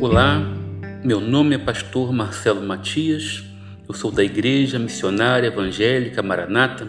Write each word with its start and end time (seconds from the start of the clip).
Olá, 0.00 0.40
meu 1.02 1.20
nome 1.20 1.56
é 1.56 1.58
Pastor 1.58 2.12
Marcelo 2.12 2.62
Matias, 2.62 3.42
eu 3.88 3.92
sou 3.92 4.12
da 4.12 4.22
Igreja 4.22 4.78
Missionária 4.78 5.48
Evangélica 5.48 6.22
Maranata 6.22 6.86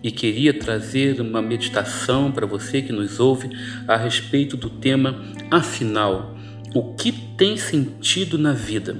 e 0.00 0.12
queria 0.12 0.54
trazer 0.54 1.20
uma 1.20 1.42
meditação 1.42 2.30
para 2.30 2.46
você 2.46 2.80
que 2.80 2.92
nos 2.92 3.18
ouve 3.18 3.50
a 3.88 3.96
respeito 3.96 4.56
do 4.56 4.70
tema 4.70 5.24
Afinal, 5.50 6.36
o 6.72 6.94
que 6.94 7.10
tem 7.10 7.56
sentido 7.56 8.38
na 8.38 8.52
vida? 8.52 8.96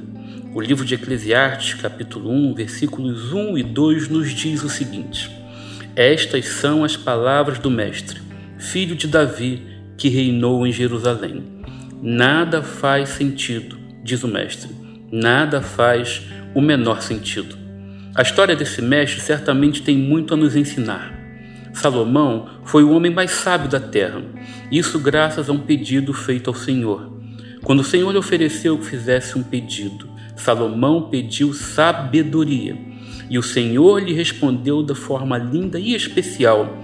O 0.52 0.60
livro 0.60 0.84
de 0.84 0.96
Eclesiastes, 0.96 1.74
capítulo 1.74 2.32
1, 2.32 2.52
versículos 2.54 3.32
1 3.32 3.58
e 3.58 3.62
2, 3.62 4.08
nos 4.08 4.34
diz 4.34 4.64
o 4.64 4.68
seguinte: 4.68 5.30
Estas 5.94 6.46
são 6.46 6.82
as 6.82 6.96
palavras 6.96 7.60
do 7.60 7.70
Mestre, 7.70 8.20
filho 8.58 8.96
de 8.96 9.06
Davi, 9.06 9.62
que 9.96 10.08
reinou 10.08 10.66
em 10.66 10.72
Jerusalém. 10.72 11.55
Nada 12.02 12.62
faz 12.62 13.08
sentido, 13.08 13.78
diz 14.04 14.22
o 14.22 14.28
mestre. 14.28 14.70
Nada 15.10 15.62
faz 15.62 16.22
o 16.54 16.60
menor 16.60 17.00
sentido. 17.00 17.56
A 18.14 18.20
história 18.20 18.54
desse 18.54 18.82
mestre 18.82 19.18
certamente 19.18 19.80
tem 19.80 19.96
muito 19.96 20.34
a 20.34 20.36
nos 20.36 20.54
ensinar. 20.54 21.18
Salomão 21.72 22.48
foi 22.64 22.84
o 22.84 22.90
homem 22.90 23.10
mais 23.10 23.30
sábio 23.30 23.68
da 23.68 23.80
terra, 23.80 24.22
isso 24.70 24.98
graças 24.98 25.48
a 25.48 25.52
um 25.52 25.58
pedido 25.58 26.12
feito 26.12 26.50
ao 26.50 26.54
Senhor. 26.54 27.12
Quando 27.62 27.80
o 27.80 27.84
Senhor 27.84 28.12
lhe 28.12 28.18
ofereceu 28.18 28.76
que 28.78 28.86
fizesse 28.86 29.38
um 29.38 29.42
pedido, 29.42 30.06
Salomão 30.36 31.08
pediu 31.08 31.54
sabedoria. 31.54 32.76
E 33.30 33.38
o 33.38 33.42
Senhor 33.42 34.02
lhe 34.02 34.12
respondeu 34.12 34.82
da 34.82 34.94
forma 34.94 35.38
linda 35.38 35.80
e 35.80 35.94
especial: 35.94 36.76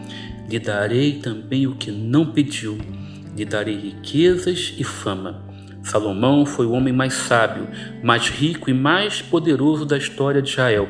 Lhe 0.49 0.59
darei 0.59 1.19
também 1.19 1.67
o 1.67 1.75
que 1.75 1.91
não 1.91 2.27
pediu 2.33 2.79
lhe 3.37 3.45
darei 3.45 3.77
riquezas 3.77 4.75
e 4.79 4.85
fama. 4.85 5.43
Salomão 5.83 6.47
foi 6.47 6.67
o 6.67 6.73
homem 6.73 6.93
mais 6.93 7.15
sábio, 7.15 7.67
mais 8.03 8.29
rico 8.29 8.71
e 8.71 8.75
mais 8.75 9.21
poderoso 9.21 9.85
da 9.85 9.99
história 9.99 10.41
de 10.41 10.51
Israel. 10.51 10.89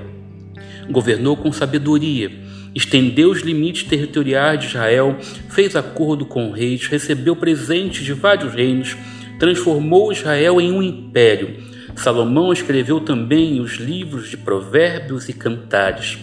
Governou 0.90 1.36
com 1.36 1.50
sabedoria, 1.50 2.30
estendeu 2.74 3.30
os 3.30 3.40
limites 3.40 3.84
territoriais 3.84 4.60
de 4.60 4.66
Israel, 4.66 5.16
fez 5.48 5.74
acordo 5.76 6.26
com 6.26 6.50
reis, 6.50 6.86
recebeu 6.86 7.34
presentes 7.34 8.04
de 8.04 8.12
vários 8.12 8.52
reinos, 8.52 8.96
transformou 9.38 10.12
Israel 10.12 10.60
em 10.60 10.72
um 10.72 10.82
império. 10.82 11.56
Salomão 11.96 12.52
escreveu 12.52 13.00
também 13.00 13.60
os 13.60 13.76
livros 13.76 14.28
de 14.28 14.36
Provérbios 14.36 15.28
e 15.28 15.32
Cantares. 15.32 16.18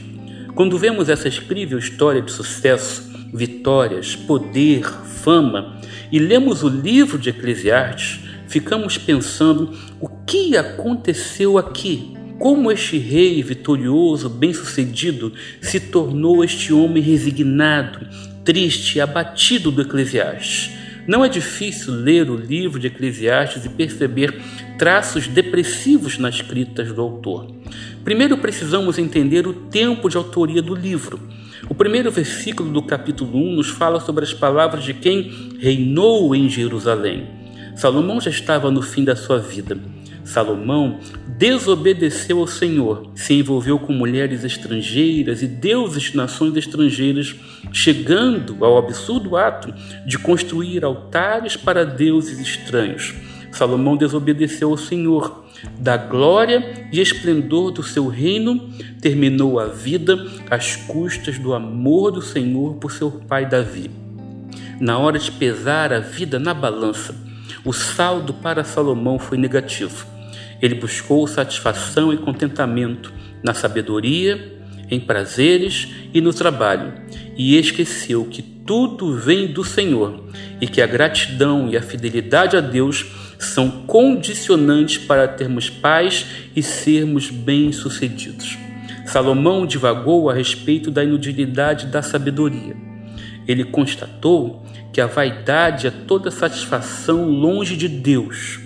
Quando 0.60 0.78
vemos 0.78 1.08
essa 1.08 1.30
incrível 1.30 1.80
história 1.80 2.22
de 2.22 2.34
sucesso, 2.34 3.10
vitórias, 3.34 4.14
poder, 4.14 4.84
fama, 4.84 5.80
e 6.12 6.20
lemos 6.20 6.64
o 6.64 6.68
livro 6.68 7.18
de 7.18 7.30
Eclesiastes, 7.30 8.26
ficamos 8.46 8.98
pensando 8.98 9.74
o 10.02 10.10
que 10.26 10.58
aconteceu 10.58 11.58
aqui. 11.58 12.14
Como 12.38 12.70
este 12.74 12.98
rei 12.98 13.42
vitorioso, 13.42 14.28
bem-sucedido, 14.28 15.32
se 15.62 15.80
tornou 15.80 16.44
este 16.44 16.74
homem 16.74 17.02
resignado, 17.02 18.06
triste 18.44 19.00
abatido 19.00 19.72
do 19.72 19.84
Eclesiastes. 19.84 20.72
Não 21.10 21.26
é 21.26 21.28
difícil 21.28 21.92
ler 21.92 22.30
o 22.30 22.36
livro 22.36 22.80
de 22.80 22.86
Eclesiastes 22.86 23.66
e 23.66 23.70
perceber 23.70 24.40
traços 24.78 25.28
depressivos 25.28 26.20
nas 26.20 26.36
escritas 26.36 26.94
do 26.94 27.02
autor. 27.02 27.48
Primeiro 28.04 28.38
precisamos 28.38 29.00
entender 29.00 29.48
o 29.48 29.54
tempo 29.54 30.08
de 30.08 30.18
autoria 30.18 30.62
do 30.62 30.76
livro. 30.76 31.20
O 31.68 31.74
primeiro 31.74 32.12
versículo 32.12 32.72
do 32.72 32.84
capítulo 32.84 33.40
1 33.40 33.56
nos 33.56 33.70
fala 33.70 34.00
sobre 34.00 34.24
as 34.24 34.36
palavras 34.36 34.84
de 34.84 34.94
quem 34.94 35.58
reinou 35.60 36.36
em 36.36 36.48
Jerusalém. 36.48 37.28
Salomão 37.76 38.22
já 38.22 38.30
estava 38.30 38.70
no 38.70 38.84
fim 38.84 39.04
da 39.04 39.16
sua 39.16 39.40
vida. 39.40 39.80
Salomão 40.30 41.00
desobedeceu 41.28 42.38
ao 42.38 42.46
Senhor, 42.46 43.10
se 43.16 43.34
envolveu 43.34 43.80
com 43.80 43.92
mulheres 43.92 44.44
estrangeiras 44.44 45.42
e 45.42 45.48
deuses 45.48 46.04
de 46.04 46.18
nações 46.18 46.56
estrangeiras, 46.56 47.36
chegando 47.74 48.64
ao 48.64 48.78
absurdo 48.78 49.36
ato 49.36 49.74
de 50.06 50.20
construir 50.20 50.86
altares 50.86 51.58
para 51.58 51.84
deuses 51.84 52.40
estranhos. 52.40 53.16
Salomão 53.52 53.98
desobedeceu 53.98 54.70
ao 54.70 54.78
Senhor. 54.78 55.46
Da 55.80 55.98
glória 55.98 56.88
e 56.94 57.02
esplendor 57.02 57.72
do 57.72 57.82
seu 57.82 58.08
reino, 58.08 58.70
terminou 59.02 59.60
a 59.60 59.66
vida 59.66 60.16
às 60.48 60.76
custas 60.76 61.40
do 61.40 61.56
amor 61.56 62.12
do 62.12 62.22
Senhor 62.22 62.76
por 62.76 62.92
seu 62.92 63.10
pai 63.10 63.48
Davi. 63.48 63.90
Na 64.80 65.00
hora 65.00 65.18
de 65.18 65.32
pesar 65.32 65.92
a 65.92 66.00
vida 66.00 66.38
na 66.38 66.54
balança, 66.54 67.16
o 67.66 67.74
saldo 67.74 68.32
para 68.32 68.64
Salomão 68.64 69.18
foi 69.18 69.38
negativo. 69.38 70.19
Ele 70.62 70.76
buscou 70.76 71.28
satisfação 71.28 72.14
e 72.14 72.18
contentamento 72.18 73.14
na 73.44 73.54
sabedoria, 73.54 74.58
em 74.92 75.00
prazeres 75.00 75.88
e 76.14 76.20
no 76.20 76.34
trabalho, 76.34 76.94
e 77.38 77.56
esqueceu 77.58 78.26
que 78.26 78.42
tudo 78.42 79.16
vem 79.16 79.48
do 79.48 79.64
Senhor 79.64 80.24
e 80.62 80.68
que 80.68 80.82
a 80.82 80.88
gratidão 80.88 81.70
e 81.70 81.78
a 81.78 81.82
fidelidade 81.82 82.58
a 82.58 82.62
Deus 82.62 83.06
são 83.40 83.70
condicionantes 83.88 84.98
para 84.98 85.28
termos 85.28 85.70
paz 85.70 86.26
e 86.56 86.62
sermos 86.62 87.30
bem-sucedidos. 87.30 88.58
Salomão 89.06 89.66
divagou 89.66 90.30
a 90.30 90.34
respeito 90.34 90.92
da 90.92 91.04
inutilidade 91.04 91.88
da 91.88 92.02
sabedoria. 92.02 92.76
Ele 93.48 93.64
constatou 93.64 94.64
que 94.94 95.02
a 95.02 95.08
vaidade 95.08 95.88
é 95.88 95.92
toda 95.92 96.30
satisfação 96.30 97.28
longe 97.28 97.76
de 97.76 97.88
Deus. 97.88 98.60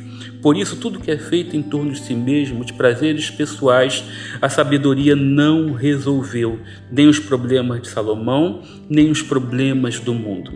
Por 0.43 0.55
isso, 0.55 0.75
tudo 0.75 0.99
que 0.99 1.09
é 1.09 1.17
feito 1.17 1.57
em 1.57 1.63
torno 1.63 1.91
de 1.91 1.99
si 1.99 2.13
mesmo, 2.13 2.63
de 2.63 2.73
prazeres 2.73 3.31
pessoais, 3.31 4.03
a 4.39 4.49
sabedoria 4.49 5.15
não 5.15 5.73
resolveu 5.73 6.59
nem 6.91 7.07
os 7.07 7.17
problemas 7.17 7.81
de 7.81 7.87
Salomão, 7.87 8.61
nem 8.87 9.09
os 9.09 9.23
problemas 9.23 9.99
do 9.99 10.13
mundo. 10.13 10.51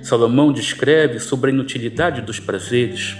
Salomão 0.00 0.52
descreve 0.52 1.18
sobre 1.18 1.50
a 1.50 1.52
inutilidade 1.52 2.22
dos 2.22 2.40
prazeres 2.40 3.16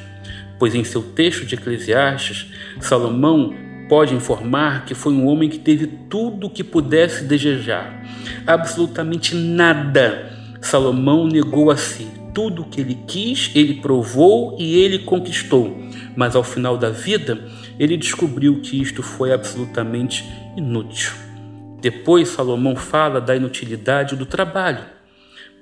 pois 0.63 0.77
em 0.77 0.85
seu 0.85 1.03
texto 1.03 1.45
de 1.45 1.57
Eclesiastes, 1.57 2.47
Salomão 2.79 3.53
pode 3.89 4.15
informar 4.15 4.85
que 4.85 4.95
foi 4.95 5.13
um 5.13 5.27
homem 5.27 5.49
que 5.49 5.59
teve 5.59 5.89
tudo 5.89 6.47
o 6.47 6.51
que 6.51 6.63
pudesse 6.63 7.25
desejar, 7.25 8.01
absolutamente 8.47 9.35
nada. 9.35 10.31
Salomão 10.61 11.27
negou 11.27 11.69
a 11.69 11.77
si. 11.77 12.22
Tudo 12.35 12.63
o 12.63 12.65
que 12.65 12.81
ele 12.81 12.99
quis, 13.07 13.51
ele 13.55 13.75
provou 13.75 14.57
e 14.59 14.79
ele 14.79 15.01
conquistou. 15.01 15.77
Mas 16.17 16.35
ao 16.35 16.43
final 16.43 16.77
da 16.77 16.91
vida, 16.91 17.47
ele 17.79 17.97
descobriu 17.97 18.61
que 18.61 18.81
isto 18.81 19.03
foi 19.03 19.33
absolutamente 19.33 20.25
inútil. 20.57 21.13
Depois, 21.81 22.29
Salomão 22.29 22.77
fala 22.77 23.21
da 23.21 23.35
inutilidade 23.37 24.17
do 24.17 24.25
trabalho 24.25 24.85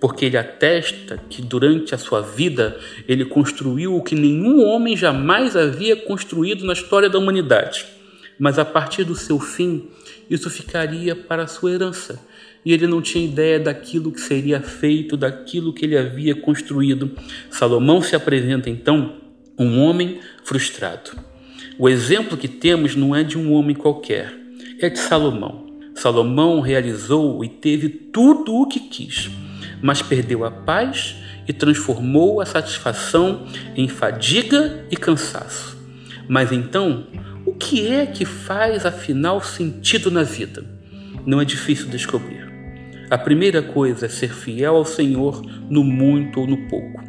porque 0.01 0.25
ele 0.25 0.39
atesta 0.39 1.21
que 1.29 1.43
durante 1.43 1.95
a 1.95 1.99
sua 1.99 2.23
vida 2.23 2.79
ele 3.07 3.25
construiu 3.27 3.95
o 3.95 4.03
que 4.03 4.15
nenhum 4.15 4.65
homem 4.65 4.97
jamais 4.97 5.55
havia 5.55 5.95
construído 5.95 6.65
na 6.65 6.73
história 6.73 7.11
da 7.11 7.19
humanidade. 7.19 8.00
Mas 8.41 8.59
a 8.59 8.65
partir 8.65 9.05
do 9.05 9.15
seu 9.15 9.39
fim, 9.39 9.89
isso 10.31 10.49
ficaria 10.49 11.15
para 11.15 11.45
a 11.45 11.47
sua 11.47 11.73
herança. 11.73 12.19
E 12.65 12.73
ele 12.73 12.87
não 12.87 13.03
tinha 13.03 13.25
ideia 13.25 13.61
daquilo 13.61 14.11
que 14.11 14.21
seria 14.21 14.61
feito, 14.61 15.17
daquilo 15.17 15.73
que 15.73 15.85
ele 15.85 15.97
havia 15.97 16.35
construído. 16.35 17.13
Salomão 17.51 18.03
se 18.03 18.17
apresenta 18.17 18.71
então 18.71 19.17
um 19.59 19.79
homem 19.81 20.19
frustrado. 20.43 21.11
O 21.79 21.89
exemplo 21.89 22.37
que 22.37 22.49
temos 22.49 22.97
não 22.97 23.15
é 23.15 23.23
de 23.23 23.37
um 23.37 23.53
homem 23.53 23.77
qualquer, 23.77 24.35
é 24.81 24.89
de 24.89 24.99
Salomão. 24.99 25.67
Salomão 25.95 26.61
realizou 26.61 27.45
e 27.45 27.49
teve 27.49 27.89
tudo 27.89 28.55
o 28.55 28.67
que 28.67 28.81
quis 28.81 29.31
mas 29.83 30.03
perdeu 30.03 30.45
a 30.45 30.51
paz 30.51 31.17
e 31.49 31.53
transformou 31.53 32.41
a 32.41 32.47
satisfação 32.47 33.47
em 33.77 33.89
fadiga 33.89 34.85
e 34.91 34.97
cansaço. 34.97 35.79
Mas 36.29 36.53
então, 36.53 37.07
que 37.61 37.87
é 37.87 38.07
que 38.07 38.25
faz 38.25 38.87
afinal 38.87 39.41
sentido 39.41 40.11
na 40.11 40.25
vida? 40.25 40.65
Não 41.27 41.41
é 41.41 41.45
difícil 41.45 41.87
descobrir. 41.89 42.51
A 43.11 43.19
primeira 43.19 43.63
coisa 43.63 44.07
é 44.07 44.09
ser 44.09 44.33
fiel 44.33 44.77
ao 44.77 44.85
Senhor 44.85 45.43
no 45.69 45.85
muito 45.85 46.41
ou 46.41 46.47
no 46.47 46.57
pouco. 46.69 47.05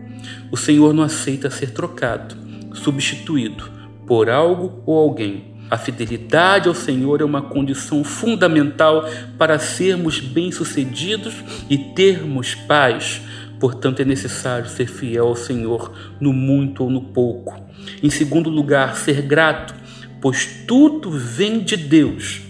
O 0.51 0.57
Senhor 0.57 0.93
não 0.93 1.03
aceita 1.03 1.49
ser 1.49 1.71
trocado, 1.71 2.35
substituído 2.73 3.71
por 4.05 4.29
algo 4.29 4.83
ou 4.85 4.99
alguém 4.99 5.51
a 5.71 5.77
fidelidade 5.77 6.67
ao 6.67 6.75
Senhor 6.75 7.21
é 7.21 7.23
uma 7.23 7.41
condição 7.41 8.03
fundamental 8.03 9.09
para 9.37 9.57
sermos 9.57 10.19
bem-sucedidos 10.19 11.33
e 11.69 11.77
termos 11.77 12.53
paz. 12.53 13.21
Portanto, 13.57 14.01
é 14.01 14.05
necessário 14.05 14.67
ser 14.67 14.87
fiel 14.87 15.27
ao 15.27 15.35
Senhor 15.35 15.93
no 16.19 16.33
muito 16.33 16.83
ou 16.83 16.89
no 16.89 16.99
pouco. 16.99 17.57
Em 18.03 18.09
segundo 18.09 18.49
lugar, 18.49 18.97
ser 18.97 19.21
grato, 19.21 19.73
pois 20.21 20.47
tudo 20.67 21.09
vem 21.09 21.59
de 21.59 21.75
Deus. 21.75 22.41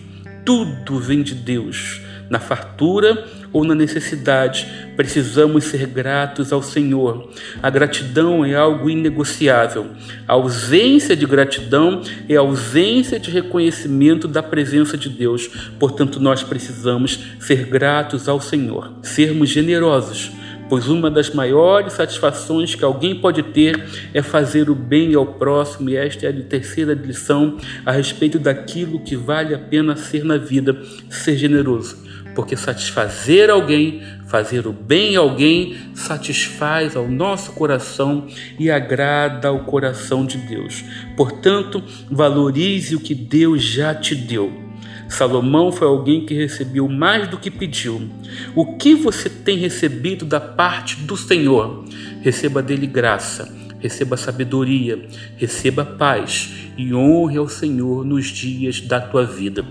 Tudo 0.45 1.00
vem 1.00 1.21
de 1.21 1.35
Deus, 1.35 2.01
na 2.29 2.39
fartura 2.39 3.25
ou 3.53 3.63
na 3.63 3.75
necessidade, 3.75 4.65
precisamos 4.95 5.65
ser 5.65 5.85
gratos 5.85 6.53
ao 6.53 6.63
Senhor. 6.63 7.29
A 7.62 7.69
gratidão 7.69 8.45
é 8.45 8.56
algo 8.56 8.89
inegociável. 8.89 9.88
A 10.27 10.33
ausência 10.33 11.15
de 11.15 11.25
gratidão 11.25 12.01
é 12.29 12.35
ausência 12.35 13.19
de 13.19 13.29
reconhecimento 13.29 14.27
da 14.27 14.41
presença 14.41 14.97
de 14.97 15.09
Deus. 15.09 15.47
Portanto, 15.77 16.19
nós 16.19 16.44
precisamos 16.44 17.19
ser 17.39 17.65
gratos 17.65 18.29
ao 18.29 18.39
Senhor, 18.39 18.94
sermos 19.01 19.50
generosos 19.50 20.31
pois 20.71 20.88
uma 20.88 21.12
das 21.12 21.29
maiores 21.31 21.91
satisfações 21.91 22.75
que 22.75 22.85
alguém 22.85 23.13
pode 23.13 23.44
ter 23.44 23.89
é 24.13 24.21
fazer 24.21 24.69
o 24.69 24.73
bem 24.73 25.13
ao 25.15 25.25
próximo, 25.25 25.89
e 25.89 25.97
esta 25.97 26.25
é 26.25 26.29
a 26.29 26.44
terceira 26.44 26.94
lição 26.94 27.57
a 27.85 27.91
respeito 27.91 28.39
daquilo 28.39 29.01
que 29.01 29.18
vale 29.18 29.53
a 29.53 29.59
pena 29.59 29.97
ser 29.97 30.23
na 30.23 30.38
vida, 30.38 30.81
ser 31.09 31.35
generoso. 31.35 31.97
Porque 32.33 32.56
satisfazer 32.56 33.50
alguém, 33.50 34.01
fazer 34.27 34.65
o 34.65 34.71
bem 34.71 35.18
a 35.18 35.19
alguém, 35.19 35.75
satisfaz 35.94 36.95
ao 36.95 37.06
nosso 37.06 37.51
coração 37.51 38.27
e 38.57 38.71
agrada 38.71 39.50
ao 39.50 39.65
coração 39.65 40.25
de 40.25 40.38
Deus. 40.38 40.85
Portanto, 41.17 41.83
valorize 42.09 42.95
o 42.95 43.01
que 43.01 43.13
Deus 43.13 43.62
já 43.62 43.94
te 43.94 44.15
deu. 44.15 44.70
Salomão 45.09 45.71
foi 45.71 45.87
alguém 45.87 46.25
que 46.25 46.33
recebeu 46.33 46.87
mais 46.87 47.27
do 47.27 47.37
que 47.37 47.51
pediu. 47.51 48.09
O 48.55 48.77
que 48.77 48.95
você 48.95 49.29
tem 49.29 49.57
recebido 49.57 50.25
da 50.25 50.39
parte 50.39 50.95
do 50.97 51.17
Senhor? 51.17 51.85
Receba 52.21 52.61
dele 52.61 52.87
graça, 52.87 53.53
receba 53.79 54.15
sabedoria, 54.15 55.07
receba 55.35 55.83
paz 55.83 56.49
e 56.77 56.93
honre 56.93 57.37
ao 57.37 57.49
Senhor 57.49 58.05
nos 58.05 58.27
dias 58.27 58.79
da 58.79 59.01
tua 59.01 59.25
vida. 59.25 59.65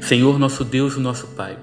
Senhor, 0.00 0.38
nosso 0.38 0.64
Deus 0.64 0.96
e 0.96 1.00
nosso 1.00 1.28
Pai, 1.28 1.58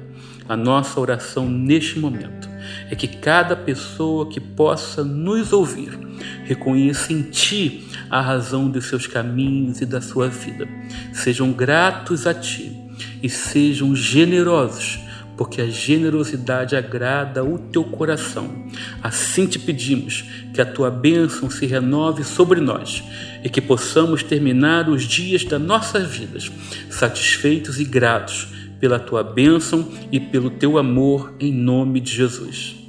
a 0.48 0.58
nossa 0.58 1.00
oração 1.00 1.50
neste 1.50 2.00
momento 2.00 2.49
é 2.90 2.96
que 2.96 3.08
cada 3.08 3.56
pessoa 3.56 4.30
que 4.30 4.40
possa 4.40 5.04
nos 5.04 5.54
ouvir 5.54 5.98
reconheça 6.46 7.14
em 7.14 7.22
Ti 7.24 7.88
a 8.10 8.22
razão 8.22 8.70
dos 8.70 8.86
seus 8.86 9.08
caminhos 9.08 9.82
e 9.82 9.86
da 9.86 10.02
sua 10.02 10.28
vida. 10.28 10.68
Sejam 11.14 11.52
gratos 11.52 12.26
a 12.26 12.34
Ti 12.34 12.76
e 13.22 13.30
sejam 13.30 13.96
generosos, 13.96 15.00
porque 15.38 15.62
a 15.62 15.68
generosidade 15.68 16.76
agrada 16.76 17.44
o 17.44 17.58
teu 17.58 17.84
coração. 17.84 18.68
Assim 19.02 19.46
te 19.46 19.58
pedimos 19.58 20.26
que 20.54 20.60
a 20.60 20.66
tua 20.66 20.92
bênção 20.92 21.50
se 21.50 21.66
renove 21.66 22.24
sobre 22.24 22.60
nós 22.60 23.04
e 23.44 23.50
que 23.50 23.62
possamos 23.62 24.22
terminar 24.22 24.90
os 24.90 25.04
dias 25.04 25.46
das 25.46 25.62
nossas 25.62 26.10
vidas 26.10 26.52
satisfeitos 26.90 27.80
e 27.80 27.86
gratos 27.86 28.59
pela 28.80 29.00
tua 29.00 29.24
bênção 29.24 29.88
e 30.12 30.20
pelo 30.20 30.50
teu 30.50 30.78
amor, 30.78 31.34
em 31.40 31.52
nome 31.52 32.00
de 32.00 32.12
Jesus. 32.12 32.89